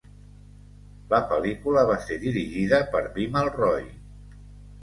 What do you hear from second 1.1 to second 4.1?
La pel·lícula va ser dirigida per Bimal Roy.